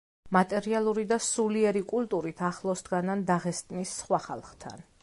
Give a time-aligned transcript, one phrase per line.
[0.35, 4.89] მატერიალური და სულიერი კულტურით ახლოს დგანან დაღესტნის სხვა ხალხთან.